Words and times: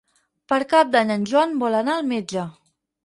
Per 0.53 0.57
Cap 0.71 0.89
d'Any 0.95 1.13
en 1.17 1.27
Joan 1.33 1.53
vol 1.65 1.77
anar 1.83 1.99
al 1.99 2.11
metge. 2.15 2.47